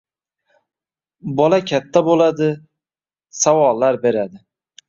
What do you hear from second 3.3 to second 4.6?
savollar beradi